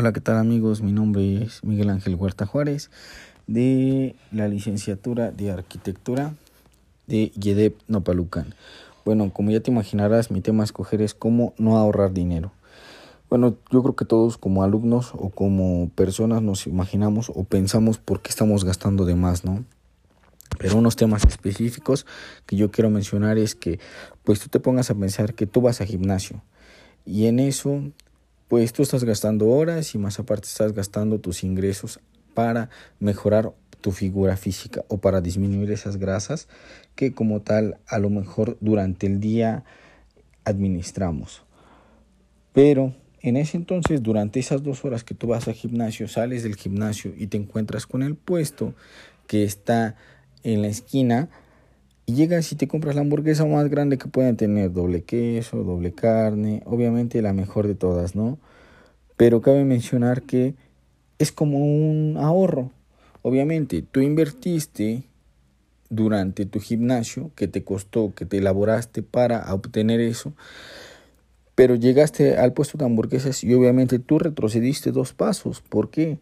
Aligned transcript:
Hola, 0.00 0.14
¿qué 0.14 0.22
tal 0.22 0.38
amigos? 0.38 0.80
Mi 0.80 0.92
nombre 0.92 1.42
es 1.42 1.62
Miguel 1.62 1.90
Ángel 1.90 2.14
Huerta 2.14 2.46
Juárez 2.46 2.90
de 3.46 4.16
la 4.32 4.48
licenciatura 4.48 5.30
de 5.30 5.50
arquitectura 5.50 6.32
de 7.06 7.30
YEDEP 7.38 7.76
Nopalucan. 7.86 8.54
Bueno, 9.04 9.30
como 9.30 9.50
ya 9.50 9.60
te 9.60 9.70
imaginarás, 9.70 10.30
mi 10.30 10.40
tema 10.40 10.62
a 10.62 10.64
escoger 10.64 11.02
es 11.02 11.12
cómo 11.12 11.52
no 11.58 11.76
ahorrar 11.76 12.14
dinero. 12.14 12.50
Bueno, 13.28 13.58
yo 13.70 13.82
creo 13.82 13.94
que 13.94 14.06
todos 14.06 14.38
como 14.38 14.62
alumnos 14.62 15.12
o 15.12 15.28
como 15.28 15.90
personas 15.90 16.40
nos 16.40 16.66
imaginamos 16.66 17.30
o 17.34 17.44
pensamos 17.44 17.98
por 17.98 18.22
qué 18.22 18.30
estamos 18.30 18.64
gastando 18.64 19.04
de 19.04 19.16
más, 19.16 19.44
¿no? 19.44 19.66
Pero 20.58 20.78
unos 20.78 20.96
temas 20.96 21.26
específicos 21.26 22.06
que 22.46 22.56
yo 22.56 22.70
quiero 22.70 22.88
mencionar 22.88 23.36
es 23.36 23.54
que 23.54 23.78
pues 24.24 24.40
tú 24.40 24.48
te 24.48 24.60
pongas 24.60 24.90
a 24.90 24.94
pensar 24.94 25.34
que 25.34 25.46
tú 25.46 25.60
vas 25.60 25.82
a 25.82 25.84
gimnasio 25.84 26.42
y 27.04 27.26
en 27.26 27.38
eso 27.38 27.82
pues 28.50 28.72
tú 28.72 28.82
estás 28.82 29.04
gastando 29.04 29.48
horas 29.48 29.94
y 29.94 29.98
más 29.98 30.18
aparte 30.18 30.48
estás 30.48 30.72
gastando 30.72 31.20
tus 31.20 31.44
ingresos 31.44 32.00
para 32.34 32.68
mejorar 32.98 33.52
tu 33.80 33.92
figura 33.92 34.36
física 34.36 34.84
o 34.88 34.98
para 34.98 35.20
disminuir 35.20 35.70
esas 35.70 35.98
grasas 35.98 36.48
que 36.96 37.14
como 37.14 37.42
tal 37.42 37.78
a 37.86 38.00
lo 38.00 38.10
mejor 38.10 38.58
durante 38.60 39.06
el 39.06 39.20
día 39.20 39.62
administramos. 40.44 41.44
Pero 42.52 42.92
en 43.20 43.36
ese 43.36 43.56
entonces, 43.56 44.02
durante 44.02 44.40
esas 44.40 44.64
dos 44.64 44.84
horas 44.84 45.04
que 45.04 45.14
tú 45.14 45.28
vas 45.28 45.46
al 45.46 45.54
gimnasio, 45.54 46.08
sales 46.08 46.42
del 46.42 46.56
gimnasio 46.56 47.14
y 47.16 47.28
te 47.28 47.36
encuentras 47.36 47.86
con 47.86 48.02
el 48.02 48.16
puesto 48.16 48.74
que 49.28 49.44
está 49.44 49.94
en 50.42 50.62
la 50.62 50.68
esquina, 50.68 51.28
y 52.10 52.14
llegas 52.14 52.50
y 52.50 52.56
te 52.56 52.66
compras 52.66 52.96
la 52.96 53.02
hamburguesa 53.02 53.46
más 53.46 53.68
grande 53.70 53.96
que 53.96 54.08
pueden 54.08 54.36
tener, 54.36 54.72
doble 54.72 55.02
queso, 55.02 55.62
doble 55.62 55.92
carne, 55.92 56.60
obviamente 56.66 57.22
la 57.22 57.32
mejor 57.32 57.68
de 57.68 57.76
todas, 57.76 58.16
¿no? 58.16 58.36
Pero 59.16 59.40
cabe 59.40 59.64
mencionar 59.64 60.22
que 60.22 60.56
es 61.20 61.30
como 61.30 61.58
un 61.58 62.16
ahorro. 62.18 62.72
Obviamente, 63.22 63.82
tú 63.82 64.00
invertiste 64.00 65.04
durante 65.88 66.46
tu 66.46 66.58
gimnasio, 66.58 67.30
que 67.36 67.46
te 67.46 67.62
costó, 67.62 68.12
que 68.12 68.26
te 68.26 68.38
elaboraste 68.38 69.02
para 69.02 69.54
obtener 69.54 70.00
eso, 70.00 70.32
pero 71.54 71.76
llegaste 71.76 72.38
al 72.38 72.54
puesto 72.54 72.76
de 72.76 72.86
hamburguesas 72.86 73.44
y 73.44 73.54
obviamente 73.54 74.00
tú 74.00 74.18
retrocediste 74.18 74.90
dos 74.90 75.12
pasos. 75.12 75.60
¿Por 75.60 75.90
qué? 75.90 76.18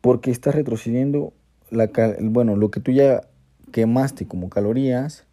Porque 0.00 0.32
estás 0.32 0.56
retrocediendo 0.56 1.32
la, 1.70 1.88
bueno, 2.20 2.56
lo 2.56 2.72
que 2.72 2.80
tú 2.80 2.90
ya 2.90 3.22
quemaste 3.70 4.26
como 4.26 4.50
calorías 4.50 5.24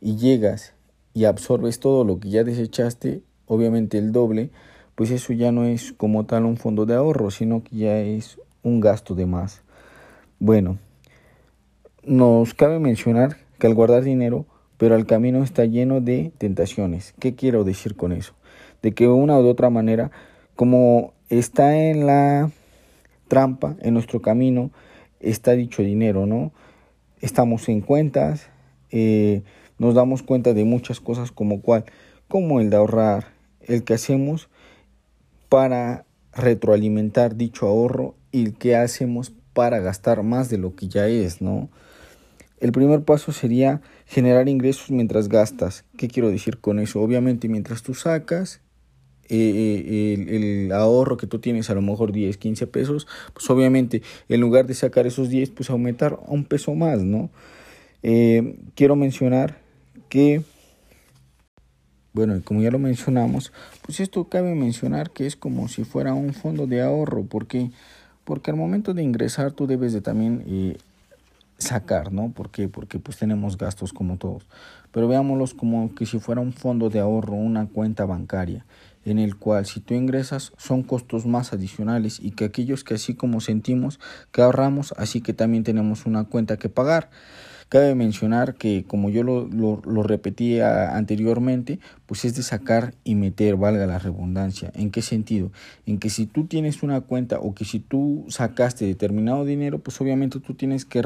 y 0.00 0.16
llegas 0.16 0.74
y 1.14 1.24
absorbes 1.24 1.80
todo 1.80 2.04
lo 2.04 2.20
que 2.20 2.30
ya 2.30 2.44
desechaste, 2.44 3.22
obviamente 3.46 3.98
el 3.98 4.12
doble, 4.12 4.50
pues 4.94 5.10
eso 5.10 5.32
ya 5.32 5.52
no 5.52 5.64
es 5.64 5.92
como 5.92 6.26
tal 6.26 6.44
un 6.44 6.56
fondo 6.56 6.86
de 6.86 6.94
ahorro, 6.94 7.30
sino 7.30 7.64
que 7.64 7.76
ya 7.76 7.98
es 7.98 8.38
un 8.62 8.80
gasto 8.80 9.14
de 9.14 9.26
más. 9.26 9.62
Bueno, 10.38 10.78
nos 12.04 12.54
cabe 12.54 12.78
mencionar 12.78 13.36
que 13.58 13.66
al 13.66 13.74
guardar 13.74 14.02
dinero, 14.02 14.46
pero 14.78 14.96
el 14.96 15.06
camino 15.06 15.42
está 15.42 15.64
lleno 15.64 16.00
de 16.00 16.32
tentaciones. 16.38 17.14
¿Qué 17.18 17.34
quiero 17.34 17.64
decir 17.64 17.96
con 17.96 18.12
eso? 18.12 18.34
De 18.82 18.92
que 18.92 19.08
una 19.08 19.38
u 19.38 19.46
otra 19.46 19.68
manera, 19.68 20.10
como 20.56 21.12
está 21.28 21.76
en 21.76 22.06
la 22.06 22.50
trampa, 23.28 23.76
en 23.80 23.94
nuestro 23.94 24.22
camino, 24.22 24.70
está 25.20 25.52
dicho 25.52 25.82
dinero, 25.82 26.26
¿no? 26.26 26.52
Estamos 27.20 27.68
en 27.68 27.80
cuentas, 27.80 28.48
eh, 28.90 29.42
nos 29.78 29.94
damos 29.94 30.22
cuenta 30.22 30.54
de 30.54 30.64
muchas 30.64 31.00
cosas 31.00 31.32
como 31.32 31.62
cual, 31.62 31.84
como 32.28 32.60
el 32.60 32.70
de 32.70 32.76
ahorrar, 32.76 33.28
el 33.60 33.84
que 33.84 33.94
hacemos 33.94 34.48
para 35.48 36.04
retroalimentar 36.32 37.36
dicho 37.36 37.66
ahorro 37.66 38.14
y 38.32 38.44
el 38.44 38.54
que 38.54 38.76
hacemos 38.76 39.32
para 39.52 39.80
gastar 39.80 40.22
más 40.22 40.48
de 40.48 40.58
lo 40.58 40.74
que 40.74 40.88
ya 40.88 41.08
es, 41.08 41.42
¿no? 41.42 41.68
El 42.60 42.72
primer 42.72 43.02
paso 43.04 43.32
sería 43.32 43.80
generar 44.06 44.48
ingresos 44.48 44.90
mientras 44.90 45.28
gastas. 45.28 45.84
¿Qué 45.96 46.08
quiero 46.08 46.28
decir 46.28 46.60
con 46.60 46.78
eso? 46.78 47.00
Obviamente 47.00 47.48
mientras 47.48 47.82
tú 47.82 47.94
sacas, 47.94 48.60
eh, 49.30 50.64
el, 50.64 50.72
ahorro 50.72 51.16
que 51.16 51.26
tú 51.26 51.38
tienes 51.38 51.70
a 51.70 51.74
lo 51.74 51.82
mejor 51.82 52.12
10, 52.12 52.36
15 52.36 52.66
pesos, 52.66 53.06
pues 53.32 53.48
obviamente 53.48 54.02
en 54.28 54.40
lugar 54.40 54.66
de 54.66 54.74
sacar 54.74 55.06
esos 55.06 55.28
10, 55.28 55.50
pues 55.50 55.70
aumentar 55.70 56.18
un 56.26 56.44
peso 56.44 56.74
más, 56.74 57.00
¿no? 57.00 57.30
Eh, 58.02 58.56
quiero 58.74 58.96
mencionar 58.96 59.58
que, 60.08 60.42
bueno, 62.12 62.40
como 62.44 62.62
ya 62.62 62.70
lo 62.70 62.78
mencionamos, 62.78 63.52
pues 63.82 64.00
esto 64.00 64.24
cabe 64.24 64.54
mencionar 64.54 65.10
que 65.10 65.26
es 65.26 65.36
como 65.36 65.68
si 65.68 65.84
fuera 65.84 66.14
un 66.14 66.34
fondo 66.34 66.66
de 66.66 66.82
ahorro, 66.82 67.24
porque 67.24 67.70
porque 68.30 68.52
al 68.52 68.56
momento 68.56 68.94
de 68.94 69.02
ingresar 69.02 69.50
tú 69.50 69.66
debes 69.66 69.92
de 69.92 70.02
también 70.02 70.44
eh, 70.46 70.76
sacar, 71.58 72.12
¿no? 72.12 72.30
¿Por 72.30 72.50
qué? 72.50 72.68
Porque 72.68 73.00
pues 73.00 73.16
tenemos 73.16 73.58
gastos 73.58 73.92
como 73.92 74.18
todos. 74.18 74.46
Pero 74.92 75.08
veámoslos 75.08 75.52
como 75.52 75.94
que 75.96 76.06
si 76.06 76.20
fuera 76.20 76.40
un 76.40 76.52
fondo 76.52 76.90
de 76.90 77.00
ahorro, 77.00 77.34
una 77.34 77.66
cuenta 77.66 78.04
bancaria, 78.04 78.64
en 79.04 79.18
el 79.18 79.36
cual 79.36 79.66
si 79.66 79.80
tú 79.80 79.94
ingresas 79.94 80.52
son 80.56 80.82
costos 80.82 81.26
más 81.26 81.52
adicionales 81.52 82.20
y 82.20 82.32
que 82.32 82.44
aquellos 82.44 82.84
que 82.84 82.94
así 82.94 83.14
como 83.14 83.40
sentimos 83.40 84.00
que 84.32 84.42
ahorramos, 84.42 84.94
así 84.96 85.20
que 85.20 85.32
también 85.32 85.64
tenemos 85.64 86.06
una 86.06 86.24
cuenta 86.24 86.56
que 86.56 86.68
pagar. 86.68 87.10
Cabe 87.68 87.94
mencionar 87.94 88.54
que, 88.54 88.84
como 88.84 89.10
yo 89.10 89.22
lo, 89.22 89.46
lo, 89.46 89.80
lo, 89.84 90.02
repetía 90.02 90.96
anteriormente, 90.96 91.78
pues 92.06 92.24
es 92.24 92.34
de 92.34 92.42
sacar 92.42 92.94
y 93.04 93.14
meter, 93.14 93.54
valga 93.54 93.86
la 93.86 94.00
redundancia. 94.00 94.72
¿En 94.74 94.90
qué 94.90 95.02
sentido? 95.02 95.52
En 95.86 96.00
que 96.00 96.10
si 96.10 96.26
tú 96.26 96.46
tienes 96.46 96.82
una 96.82 97.00
cuenta 97.00 97.38
o 97.38 97.54
que 97.54 97.64
si 97.64 97.78
tú 97.78 98.26
sacaste 98.28 98.86
determinado 98.86 99.44
dinero, 99.44 99.78
pues 99.78 100.00
obviamente 100.00 100.40
tú 100.40 100.54
tienes 100.54 100.84
que 100.84 101.00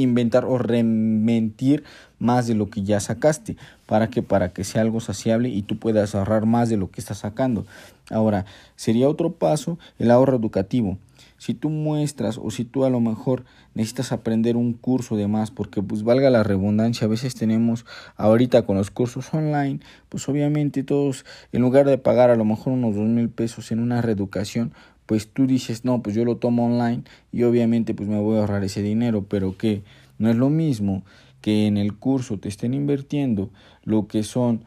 inventar 0.00 0.44
o 0.44 0.58
rementir 0.58 1.84
más 2.18 2.46
de 2.46 2.54
lo 2.54 2.70
que 2.70 2.82
ya 2.82 3.00
sacaste. 3.00 3.56
¿Para 3.86 4.08
que 4.08 4.22
Para 4.22 4.50
que 4.50 4.64
sea 4.64 4.82
algo 4.82 5.00
saciable 5.00 5.48
y 5.48 5.62
tú 5.62 5.78
puedas 5.78 6.14
ahorrar 6.14 6.46
más 6.46 6.68
de 6.68 6.76
lo 6.76 6.90
que 6.90 7.00
estás 7.00 7.18
sacando. 7.18 7.66
Ahora, 8.10 8.46
sería 8.76 9.08
otro 9.08 9.32
paso 9.32 9.78
el 9.98 10.10
ahorro 10.10 10.36
educativo 10.36 10.98
si 11.38 11.54
tú 11.54 11.70
muestras 11.70 12.38
o 12.42 12.50
si 12.50 12.64
tú 12.64 12.84
a 12.84 12.90
lo 12.90 13.00
mejor 13.00 13.44
necesitas 13.74 14.12
aprender 14.12 14.56
un 14.56 14.72
curso 14.72 15.16
de 15.16 15.28
más, 15.28 15.50
porque 15.50 15.82
pues 15.82 16.02
valga 16.02 16.30
la 16.30 16.42
redundancia, 16.42 17.06
a 17.06 17.08
veces 17.08 17.34
tenemos 17.34 17.86
ahorita 18.16 18.62
con 18.62 18.76
los 18.76 18.90
cursos 18.90 19.32
online, 19.32 19.80
pues 20.08 20.28
obviamente 20.28 20.82
todos, 20.82 21.24
en 21.52 21.62
lugar 21.62 21.86
de 21.86 21.96
pagar 21.96 22.30
a 22.30 22.36
lo 22.36 22.44
mejor 22.44 22.72
unos 22.72 22.96
dos 22.96 23.06
mil 23.06 23.30
pesos 23.30 23.70
en 23.70 23.78
una 23.78 24.02
reeducación, 24.02 24.72
pues 25.08 25.26
tú 25.32 25.46
dices, 25.46 25.86
no, 25.86 26.02
pues 26.02 26.14
yo 26.14 26.26
lo 26.26 26.36
tomo 26.36 26.66
online 26.66 27.02
y 27.32 27.44
obviamente 27.44 27.94
pues 27.94 28.10
me 28.10 28.20
voy 28.20 28.36
a 28.36 28.40
ahorrar 28.40 28.62
ese 28.62 28.82
dinero, 28.82 29.24
pero 29.26 29.56
que 29.56 29.82
no 30.18 30.28
es 30.28 30.36
lo 30.36 30.50
mismo 30.50 31.02
que 31.40 31.66
en 31.66 31.78
el 31.78 31.94
curso 31.94 32.38
te 32.38 32.50
estén 32.50 32.74
invirtiendo 32.74 33.48
lo 33.84 34.06
que 34.06 34.22
son 34.22 34.66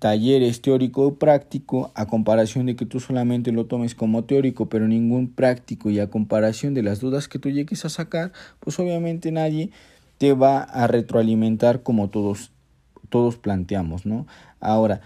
talleres 0.00 0.62
teórico 0.62 1.06
o 1.06 1.14
práctico 1.14 1.92
a 1.94 2.06
comparación 2.06 2.66
de 2.66 2.74
que 2.74 2.86
tú 2.86 2.98
solamente 2.98 3.52
lo 3.52 3.66
tomes 3.66 3.94
como 3.94 4.24
teórico 4.24 4.68
pero 4.68 4.88
ningún 4.88 5.28
práctico 5.28 5.90
y 5.90 6.00
a 6.00 6.10
comparación 6.10 6.74
de 6.74 6.82
las 6.82 6.98
dudas 6.98 7.28
que 7.28 7.38
tú 7.38 7.48
llegues 7.48 7.84
a 7.84 7.88
sacar 7.88 8.32
pues 8.58 8.80
obviamente 8.80 9.30
nadie 9.30 9.70
te 10.18 10.32
va 10.32 10.62
a 10.62 10.88
retroalimentar 10.88 11.84
como 11.84 12.10
todos 12.10 12.50
todos 13.10 13.36
planteamos 13.36 14.04
no 14.04 14.26
ahora 14.58 15.02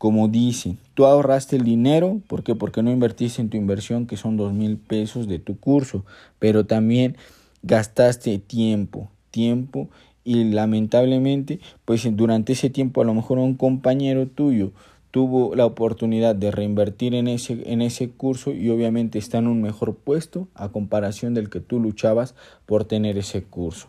como 0.00 0.28
dicen 0.28 0.78
tú 0.94 1.04
ahorraste 1.04 1.56
el 1.56 1.64
dinero 1.64 2.22
¿por 2.26 2.42
qué? 2.42 2.54
porque 2.54 2.82
no 2.82 2.90
invertiste 2.90 3.42
en 3.42 3.50
tu 3.50 3.58
inversión 3.58 4.06
que 4.06 4.16
son 4.16 4.38
dos 4.38 4.54
mil 4.54 4.78
pesos 4.78 5.28
de 5.28 5.38
tu 5.38 5.60
curso 5.60 6.06
pero 6.38 6.64
también 6.64 7.18
gastaste 7.62 8.38
tiempo 8.38 9.10
tiempo 9.30 9.90
y 10.24 10.44
lamentablemente 10.44 11.60
pues 11.84 12.08
durante 12.16 12.54
ese 12.54 12.70
tiempo 12.70 13.02
a 13.02 13.04
lo 13.04 13.12
mejor 13.12 13.36
un 13.36 13.56
compañero 13.56 14.26
tuyo 14.26 14.72
tuvo 15.10 15.54
la 15.54 15.66
oportunidad 15.66 16.34
de 16.34 16.50
reinvertir 16.50 17.14
en 17.14 17.28
ese, 17.28 17.62
en 17.70 17.82
ese 17.82 18.08
curso 18.08 18.52
y 18.52 18.70
obviamente 18.70 19.18
está 19.18 19.36
en 19.36 19.48
un 19.48 19.60
mejor 19.60 19.96
puesto 19.96 20.48
a 20.54 20.70
comparación 20.70 21.34
del 21.34 21.50
que 21.50 21.60
tú 21.60 21.78
luchabas 21.78 22.34
por 22.64 22.84
tener 22.86 23.18
ese 23.18 23.42
curso. 23.42 23.88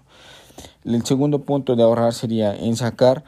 El 0.83 1.05
segundo 1.05 1.43
punto 1.43 1.75
de 1.75 1.83
ahorrar 1.83 2.13
sería 2.13 2.55
en 2.55 2.75
sacar. 2.75 3.23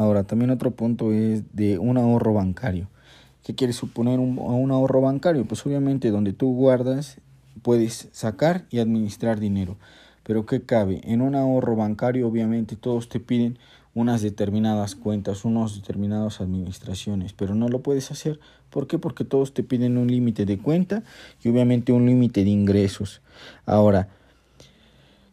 Ahora, 0.00 0.24
también 0.24 0.48
otro 0.48 0.70
punto 0.70 1.12
es 1.12 1.42
de 1.54 1.78
un 1.78 1.98
ahorro 1.98 2.32
bancario. 2.32 2.88
¿Qué 3.44 3.54
quiere 3.54 3.74
suponer 3.74 4.18
un, 4.18 4.38
un 4.38 4.70
ahorro 4.70 5.02
bancario? 5.02 5.44
Pues 5.44 5.66
obviamente 5.66 6.10
donde 6.10 6.32
tú 6.32 6.54
guardas 6.54 7.18
puedes 7.60 8.08
sacar 8.10 8.64
y 8.70 8.78
administrar 8.78 9.40
dinero. 9.40 9.76
Pero 10.22 10.46
¿qué 10.46 10.62
cabe? 10.62 11.02
En 11.04 11.20
un 11.20 11.34
ahorro 11.34 11.76
bancario 11.76 12.26
obviamente 12.26 12.76
todos 12.76 13.10
te 13.10 13.20
piden 13.20 13.58
unas 13.94 14.22
determinadas 14.22 14.94
cuentas, 14.94 15.44
unas 15.44 15.74
determinadas 15.74 16.40
administraciones, 16.40 17.34
pero 17.34 17.54
no 17.54 17.68
lo 17.68 17.82
puedes 17.82 18.10
hacer. 18.10 18.40
¿Por 18.70 18.86
qué? 18.86 18.98
Porque 18.98 19.26
todos 19.26 19.52
te 19.52 19.62
piden 19.62 19.98
un 19.98 20.08
límite 20.08 20.46
de 20.46 20.56
cuenta 20.56 21.02
y 21.44 21.50
obviamente 21.50 21.92
un 21.92 22.06
límite 22.06 22.42
de 22.42 22.48
ingresos. 22.48 23.20
Ahora, 23.66 24.08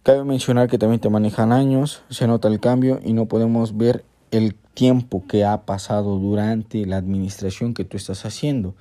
cabe 0.03 0.25
mencionar 0.25 0.67
que 0.67 0.77
también 0.77 0.99
te 0.99 1.09
manejan 1.09 1.53
años, 1.53 2.01
se 2.09 2.27
nota 2.27 2.49
el 2.49 2.59
cambio 2.59 2.99
y 3.01 3.13
no 3.13 3.27
podemos 3.27 3.77
ver 3.77 4.03
el 4.31 4.55
tiempo 4.73 5.25
que 5.27 5.43
ha 5.45 5.65
pasado 5.65 6.19
durante 6.19 6.85
la 6.85 6.97
administración 6.97 7.73
que 7.73 7.85
tú 7.85 7.97
estás 7.97 8.25
haciendo. 8.25 8.75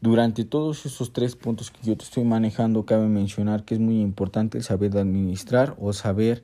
Durante 0.00 0.44
todos 0.44 0.86
esos 0.86 1.12
tres 1.12 1.36
puntos 1.36 1.70
que 1.70 1.86
yo 1.86 1.96
te 1.96 2.04
estoy 2.04 2.24
manejando, 2.24 2.86
cabe 2.86 3.06
mencionar 3.08 3.64
que 3.64 3.74
es 3.74 3.80
muy 3.80 4.00
importante 4.00 4.58
el 4.58 4.64
saber 4.64 4.96
administrar 4.96 5.76
o 5.78 5.92
saber 5.92 6.42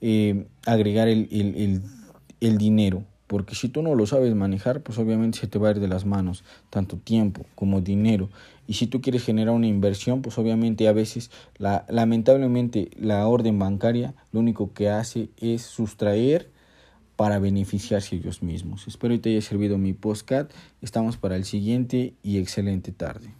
eh, 0.00 0.46
agregar 0.64 1.08
el, 1.08 1.28
el, 1.30 1.82
el 2.40 2.58
dinero. 2.58 3.04
Porque 3.26 3.54
si 3.54 3.68
tú 3.68 3.82
no 3.82 3.94
lo 3.94 4.06
sabes 4.06 4.34
manejar, 4.34 4.82
pues 4.82 4.98
obviamente 4.98 5.38
se 5.38 5.46
te 5.46 5.58
va 5.58 5.68
a 5.68 5.70
ir 5.72 5.80
de 5.80 5.88
las 5.88 6.04
manos, 6.04 6.44
tanto 6.70 6.98
tiempo 6.98 7.44
como 7.54 7.80
dinero. 7.80 8.28
Y 8.66 8.74
si 8.74 8.86
tú 8.86 9.00
quieres 9.00 9.24
generar 9.24 9.54
una 9.54 9.66
inversión, 9.66 10.22
pues 10.22 10.38
obviamente 10.38 10.88
a 10.88 10.92
veces, 10.92 11.30
la, 11.58 11.84
lamentablemente, 11.88 12.90
la 12.98 13.26
orden 13.26 13.58
bancaria 13.58 14.14
lo 14.30 14.40
único 14.40 14.72
que 14.72 14.88
hace 14.88 15.30
es 15.38 15.62
sustraer 15.62 16.53
para 17.16 17.38
beneficiarse 17.38 18.16
ellos 18.16 18.42
mismos. 18.42 18.88
Espero 18.88 19.14
que 19.14 19.20
te 19.20 19.30
haya 19.30 19.42
servido 19.42 19.78
mi 19.78 19.92
postcat. 19.92 20.50
Estamos 20.82 21.16
para 21.16 21.36
el 21.36 21.44
siguiente 21.44 22.14
y 22.22 22.38
excelente 22.38 22.92
tarde. 22.92 23.34